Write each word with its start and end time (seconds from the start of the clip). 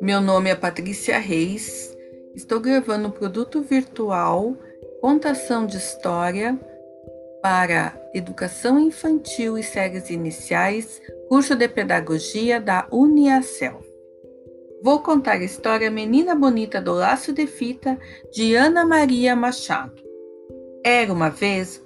Meu 0.00 0.20
nome 0.20 0.50
é 0.50 0.54
Patrícia 0.54 1.18
Reis. 1.18 1.96
Estou 2.34 2.60
gravando 2.60 3.08
um 3.08 3.10
produto 3.10 3.62
virtual 3.62 4.56
Contação 5.00 5.66
de 5.66 5.76
História 5.76 6.58
para 7.42 8.00
Educação 8.14 8.78
Infantil 8.78 9.58
e 9.58 9.62
Séries 9.62 10.10
Iniciais, 10.10 11.02
curso 11.28 11.54
de 11.54 11.68
Pedagogia 11.68 12.60
da 12.60 12.86
Uniacel. 12.90 13.80
Vou 14.82 15.00
contar 15.00 15.32
a 15.32 15.44
história 15.44 15.90
Menina 15.90 16.34
Bonita 16.34 16.80
do 16.80 16.92
Laço 16.92 17.32
de 17.32 17.46
Fita 17.46 17.98
de 18.32 18.54
Ana 18.54 18.84
Maria 18.84 19.34
Machado. 19.34 20.02
Era 20.84 21.12
uma 21.12 21.30
vez 21.30 21.82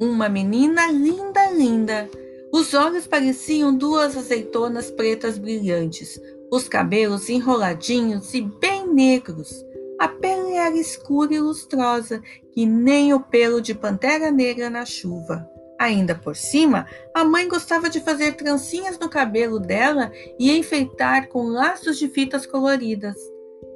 uma 0.00 0.28
menina 0.28 0.90
linda, 0.90 1.50
linda. 1.50 2.08
Os 2.52 2.74
olhos 2.74 3.06
pareciam 3.06 3.74
duas 3.74 4.16
azeitonas 4.16 4.90
pretas 4.90 5.38
brilhantes, 5.38 6.20
os 6.50 6.68
cabelos 6.68 7.28
enroladinhos 7.28 8.32
e 8.34 8.42
bem 8.42 8.86
negros. 8.86 9.64
A 9.98 10.08
pele 10.08 10.54
era 10.54 10.76
escura 10.76 11.34
e 11.34 11.40
lustrosa, 11.40 12.22
que 12.52 12.66
nem 12.66 13.12
o 13.12 13.20
pelo 13.20 13.60
de 13.60 13.74
pantera 13.74 14.30
negra 14.30 14.68
na 14.68 14.84
chuva. 14.84 15.48
Ainda 15.78 16.14
por 16.14 16.36
cima, 16.36 16.86
a 17.12 17.24
mãe 17.24 17.48
gostava 17.48 17.90
de 17.90 18.00
fazer 18.00 18.34
trancinhas 18.34 18.98
no 18.98 19.08
cabelo 19.08 19.58
dela 19.58 20.12
e 20.38 20.56
enfeitar 20.56 21.28
com 21.28 21.48
laços 21.48 21.98
de 21.98 22.08
fitas 22.08 22.46
coloridas. 22.46 23.16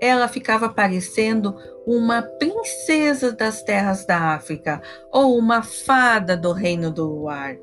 Ela 0.00 0.28
ficava 0.28 0.68
parecendo 0.68 1.56
uma 1.86 2.22
princesa 2.22 3.32
das 3.32 3.62
terras 3.62 4.04
da 4.06 4.34
África 4.34 4.80
ou 5.12 5.38
uma 5.38 5.62
fada 5.62 6.36
do 6.36 6.52
reino 6.52 6.90
do 6.90 7.06
luar. 7.06 7.56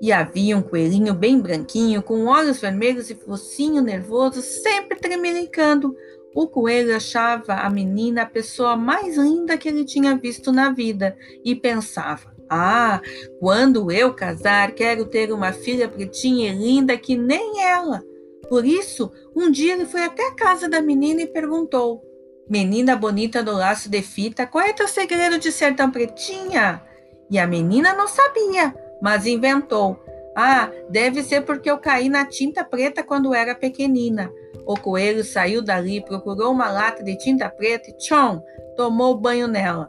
E 0.00 0.12
havia 0.12 0.56
um 0.56 0.62
coelhinho 0.62 1.12
bem 1.12 1.40
branquinho, 1.40 2.02
com 2.02 2.26
olhos 2.26 2.60
vermelhos 2.60 3.10
e 3.10 3.16
focinho 3.16 3.82
nervoso, 3.82 4.40
sempre 4.40 4.96
tremelicando. 4.98 5.94
O 6.34 6.46
coelho 6.46 6.94
achava 6.94 7.54
a 7.54 7.68
menina 7.68 8.22
a 8.22 8.26
pessoa 8.26 8.76
mais 8.76 9.16
linda 9.16 9.58
que 9.58 9.68
ele 9.68 9.84
tinha 9.84 10.16
visto 10.16 10.52
na 10.52 10.70
vida 10.70 11.16
e 11.44 11.56
pensava: 11.56 12.32
Ah, 12.48 13.00
quando 13.40 13.90
eu 13.90 14.14
casar, 14.14 14.70
quero 14.72 15.04
ter 15.06 15.32
uma 15.32 15.52
filha 15.52 15.88
pretinha 15.88 16.52
e 16.52 16.56
linda 16.56 16.96
que 16.96 17.16
nem 17.16 17.64
ela. 17.64 18.04
Por 18.48 18.64
isso, 18.64 19.12
um 19.34 19.50
dia 19.50 19.74
ele 19.74 19.86
foi 19.86 20.04
até 20.04 20.28
a 20.28 20.34
casa 20.34 20.68
da 20.68 20.80
menina 20.80 21.22
e 21.22 21.26
perguntou: 21.26 22.02
Menina 22.48 22.96
bonita 22.96 23.42
do 23.42 23.52
laço 23.52 23.88
de 23.90 24.02
fita, 24.02 24.46
qual 24.46 24.64
é 24.64 24.72
teu 24.72 24.88
segredo 24.88 25.38
de 25.38 25.52
ser 25.52 25.76
tão 25.76 25.90
pretinha? 25.90 26.82
E 27.30 27.38
a 27.38 27.46
menina 27.46 27.92
não 27.94 28.08
sabia 28.08 28.74
mas 29.00 29.26
inventou. 29.26 29.98
Ah, 30.36 30.70
deve 30.88 31.22
ser 31.22 31.42
porque 31.42 31.70
eu 31.70 31.78
caí 31.78 32.08
na 32.08 32.24
tinta 32.24 32.64
preta 32.64 33.02
quando 33.02 33.34
era 33.34 33.54
pequenina. 33.54 34.30
O 34.66 34.76
coelho 34.76 35.24
saiu 35.24 35.62
dali, 35.62 36.04
procurou 36.04 36.52
uma 36.52 36.70
lata 36.70 37.02
de 37.02 37.16
tinta 37.16 37.48
preta 37.48 37.90
e 37.90 37.96
tchom, 37.96 38.40
tomou 38.76 39.18
banho 39.18 39.48
nela. 39.48 39.88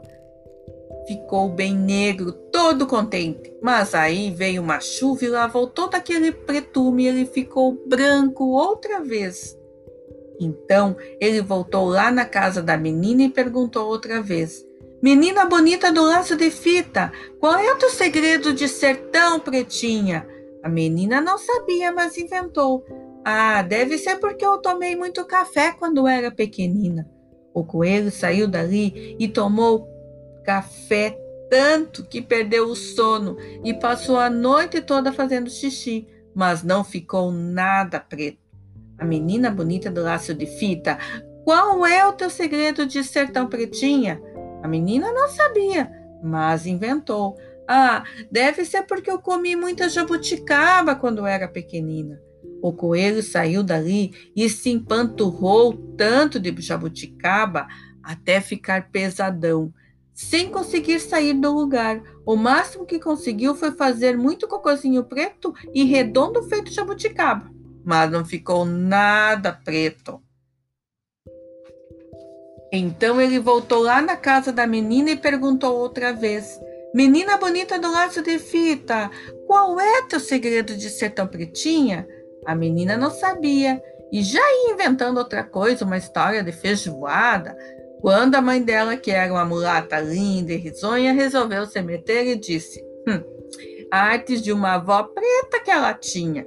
Ficou 1.10 1.48
bem 1.48 1.74
negro, 1.74 2.30
todo 2.30 2.86
contente. 2.86 3.52
Mas 3.60 3.96
aí 3.96 4.30
veio 4.30 4.62
uma 4.62 4.78
chuva 4.78 5.24
e 5.24 5.28
lavou 5.28 5.66
todo 5.66 5.96
aquele 5.96 6.30
pretume 6.30 7.02
e 7.02 7.08
ele 7.08 7.26
ficou 7.26 7.76
branco 7.84 8.44
outra 8.44 9.00
vez. 9.00 9.58
Então 10.38 10.96
ele 11.20 11.42
voltou 11.42 11.86
lá 11.86 12.12
na 12.12 12.24
casa 12.24 12.62
da 12.62 12.76
menina 12.76 13.24
e 13.24 13.28
perguntou 13.28 13.88
outra 13.88 14.22
vez: 14.22 14.64
Menina 15.02 15.46
bonita 15.46 15.90
do 15.90 16.04
laço 16.04 16.36
de 16.36 16.48
fita, 16.48 17.10
qual 17.40 17.58
é 17.58 17.72
o 17.72 17.76
teu 17.76 17.90
segredo 17.90 18.52
de 18.52 18.68
ser 18.68 19.08
tão 19.10 19.40
pretinha? 19.40 20.24
A 20.62 20.68
menina 20.68 21.20
não 21.20 21.36
sabia, 21.38 21.90
mas 21.90 22.16
inventou. 22.16 22.84
Ah, 23.24 23.62
deve 23.62 23.98
ser 23.98 24.20
porque 24.20 24.46
eu 24.46 24.58
tomei 24.58 24.94
muito 24.94 25.24
café 25.24 25.72
quando 25.72 26.06
era 26.06 26.30
pequenina. 26.30 27.10
O 27.52 27.64
coelho 27.64 28.12
saiu 28.12 28.46
dali 28.46 29.16
e 29.18 29.26
tomou 29.26 29.88
café 30.44 31.16
tanto 31.50 32.04
que 32.04 32.22
perdeu 32.22 32.68
o 32.68 32.76
sono 32.76 33.36
e 33.64 33.74
passou 33.74 34.18
a 34.18 34.30
noite 34.30 34.80
toda 34.80 35.12
fazendo 35.12 35.50
xixi, 35.50 36.06
mas 36.34 36.62
não 36.62 36.84
ficou 36.84 37.32
nada 37.32 37.98
preto. 37.98 38.38
A 38.96 39.04
menina 39.04 39.50
bonita 39.50 39.90
do 39.90 40.02
laço 40.02 40.32
de 40.32 40.46
fita, 40.46 40.98
qual 41.44 41.84
é 41.84 42.06
o 42.06 42.12
teu 42.12 42.30
segredo 42.30 42.86
de 42.86 43.02
ser 43.02 43.32
tão 43.32 43.48
pretinha? 43.48 44.20
A 44.62 44.68
menina 44.68 45.12
não 45.12 45.28
sabia, 45.28 45.90
mas 46.22 46.66
inventou. 46.66 47.36
Ah, 47.66 48.04
deve 48.30 48.64
ser 48.64 48.82
porque 48.82 49.10
eu 49.10 49.18
comi 49.18 49.56
muita 49.56 49.88
jabuticaba 49.88 50.94
quando 50.94 51.26
era 51.26 51.48
pequenina. 51.48 52.20
O 52.62 52.72
coelho 52.72 53.22
saiu 53.22 53.62
dali 53.62 54.12
e 54.36 54.48
se 54.48 54.70
empanturrou 54.70 55.72
tanto 55.96 56.38
de 56.38 56.54
jabuticaba 56.60 57.66
até 58.02 58.40
ficar 58.40 58.90
pesadão, 58.90 59.72
sem 60.20 60.50
conseguir 60.50 61.00
sair 61.00 61.32
do 61.32 61.50
lugar. 61.50 62.02
O 62.26 62.36
máximo 62.36 62.84
que 62.84 63.00
conseguiu 63.00 63.54
foi 63.54 63.72
fazer 63.72 64.18
muito 64.18 64.46
cocozinho 64.46 65.02
preto 65.02 65.54
e 65.72 65.84
redondo 65.84 66.42
feito 66.42 66.70
jabuticaba, 66.70 67.50
mas 67.82 68.10
não 68.10 68.22
ficou 68.22 68.66
nada 68.66 69.50
preto. 69.50 70.22
Então 72.70 73.18
ele 73.18 73.38
voltou 73.38 73.80
lá 73.80 74.02
na 74.02 74.14
casa 74.14 74.52
da 74.52 74.66
menina 74.66 75.10
e 75.10 75.16
perguntou 75.16 75.74
outra 75.74 76.12
vez: 76.12 76.60
Menina 76.94 77.38
bonita 77.38 77.78
do 77.78 77.90
laço 77.90 78.20
de 78.22 78.38
fita, 78.38 79.10
qual 79.46 79.80
é 79.80 80.02
teu 80.02 80.20
segredo 80.20 80.76
de 80.76 80.90
ser 80.90 81.10
tão 81.10 81.26
pretinha? 81.26 82.06
A 82.44 82.54
menina 82.54 82.94
não 82.94 83.10
sabia 83.10 83.82
e 84.12 84.22
já 84.22 84.38
ia 84.38 84.74
inventando 84.74 85.16
outra 85.16 85.42
coisa, 85.42 85.84
uma 85.84 85.96
história 85.96 86.44
de 86.44 86.52
feijoada, 86.52 87.56
quando 88.00 88.34
a 88.34 88.42
mãe 88.42 88.62
dela, 88.62 88.96
que 88.96 89.10
era 89.10 89.32
uma 89.32 89.44
mulata 89.44 90.00
linda 90.00 90.52
e 90.52 90.56
risonha, 90.56 91.12
resolveu 91.12 91.66
se 91.66 91.80
meter 91.82 92.26
e 92.26 92.36
disse: 92.36 92.82
hum, 93.06 93.22
artes 93.90 94.42
de 94.42 94.52
uma 94.52 94.74
avó 94.74 95.02
preta 95.02 95.60
que 95.62 95.70
ela 95.70 95.94
tinha. 95.94 96.46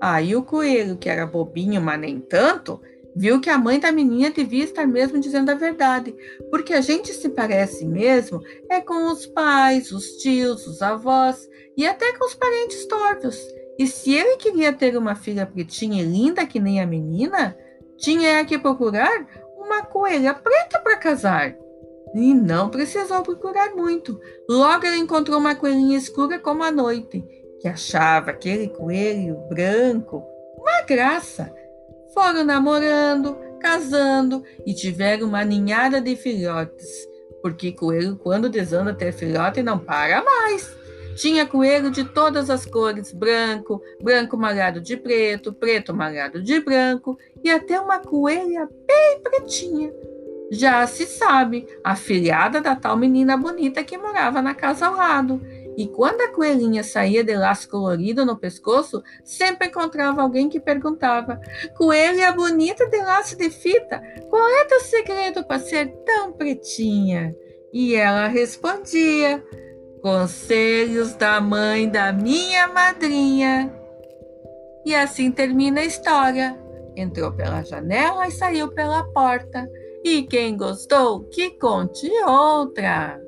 Aí 0.00 0.34
o 0.34 0.42
coelho, 0.42 0.96
que 0.96 1.08
era 1.08 1.26
bobinho, 1.26 1.80
mas 1.80 2.00
nem 2.00 2.18
tanto, 2.18 2.80
Viu 3.14 3.40
que 3.40 3.50
a 3.50 3.58
mãe 3.58 3.78
da 3.78 3.92
menina 3.92 4.30
devia 4.30 4.64
estar 4.64 4.86
mesmo 4.86 5.20
dizendo 5.20 5.50
a 5.50 5.54
verdade, 5.54 6.14
porque 6.50 6.72
a 6.72 6.80
gente 6.80 7.12
se 7.12 7.28
parece 7.28 7.84
mesmo 7.84 8.40
é 8.70 8.80
com 8.80 9.12
os 9.12 9.26
pais, 9.26 9.92
os 9.92 10.16
tios, 10.16 10.66
os 10.66 10.80
avós 10.80 11.48
e 11.76 11.86
até 11.86 12.16
com 12.16 12.24
os 12.24 12.34
parentes 12.34 12.86
tortos. 12.86 13.38
E 13.78 13.86
se 13.86 14.14
ele 14.14 14.36
queria 14.36 14.72
ter 14.72 14.96
uma 14.96 15.14
filha 15.14 15.44
pretinha 15.44 16.02
e 16.02 16.06
linda 16.06 16.46
que 16.46 16.58
nem 16.58 16.80
a 16.80 16.86
menina, 16.86 17.56
tinha 17.98 18.44
que 18.46 18.58
procurar 18.58 19.41
uma 19.72 19.82
coelha 19.84 20.34
preta 20.34 20.78
para 20.78 20.96
casar. 20.96 21.54
E 22.14 22.34
não 22.34 22.68
precisou 22.68 23.22
procurar 23.22 23.74
muito. 23.74 24.20
Logo 24.48 24.84
ele 24.84 24.98
encontrou 24.98 25.38
uma 25.38 25.54
coelhinha 25.54 25.96
escura 25.96 26.38
como 26.38 26.62
a 26.62 26.70
noite, 26.70 27.24
que 27.60 27.66
achava 27.66 28.30
aquele 28.30 28.68
coelho 28.68 29.36
branco 29.48 30.22
uma 30.62 30.82
graça 30.82 31.52
foram 32.14 32.44
namorando, 32.44 33.36
casando 33.58 34.44
e 34.64 34.72
tiveram 34.74 35.26
uma 35.26 35.44
ninhada 35.44 36.00
de 36.00 36.14
filhotes, 36.14 36.86
porque 37.40 37.72
coelho, 37.72 38.16
quando 38.16 38.48
desanda 38.48 38.94
ter 38.94 39.12
filhote, 39.12 39.62
não 39.62 39.78
para 39.78 40.22
mais. 40.22 40.81
Tinha 41.16 41.46
coelho 41.46 41.90
de 41.90 42.04
todas 42.04 42.50
as 42.50 42.64
cores: 42.64 43.12
branco, 43.12 43.82
branco 44.02 44.36
malhado 44.36 44.80
de 44.80 44.96
preto, 44.96 45.52
preto 45.52 45.94
malhado 45.94 46.42
de 46.42 46.60
branco 46.60 47.18
e 47.42 47.50
até 47.50 47.80
uma 47.80 47.98
coelha 47.98 48.68
bem 48.86 49.20
pretinha. 49.22 49.92
Já 50.50 50.86
se 50.86 51.06
sabe, 51.06 51.66
a 51.82 51.96
filhada 51.96 52.60
da 52.60 52.76
tal 52.76 52.96
menina 52.96 53.36
bonita 53.36 53.82
que 53.82 53.96
morava 53.96 54.42
na 54.42 54.54
casa 54.54 54.86
ao 54.86 54.94
lado 54.94 55.40
e 55.76 55.86
quando 55.88 56.20
a 56.20 56.28
coelhinha 56.28 56.84
saía 56.84 57.24
de 57.24 57.34
laço 57.34 57.68
colorido 57.68 58.26
no 58.26 58.36
pescoço, 58.36 59.02
sempre 59.24 59.68
encontrava 59.68 60.22
alguém 60.22 60.48
que 60.48 60.60
perguntava: 60.60 61.40
Coelha 61.76 62.32
bonita 62.32 62.86
de 62.86 62.98
laço 62.98 63.36
de 63.36 63.48
fita, 63.48 64.02
qual 64.28 64.46
é 64.46 64.64
teu 64.66 64.80
segredo 64.80 65.44
para 65.44 65.58
ser 65.58 65.88
tão 66.04 66.32
pretinha? 66.32 67.34
E 67.72 67.94
ela 67.94 68.28
respondia: 68.28 69.42
Conselhos 70.02 71.14
da 71.14 71.40
mãe 71.40 71.88
da 71.88 72.12
minha 72.12 72.66
madrinha. 72.66 73.72
E 74.84 74.94
assim 74.94 75.30
termina 75.30 75.80
a 75.80 75.84
história. 75.84 76.58
Entrou 76.96 77.32
pela 77.32 77.62
janela 77.62 78.26
e 78.26 78.32
saiu 78.32 78.72
pela 78.72 79.04
porta. 79.12 79.68
E 80.04 80.24
quem 80.24 80.56
gostou, 80.56 81.22
que 81.28 81.50
conte 81.50 82.10
outra. 82.24 83.20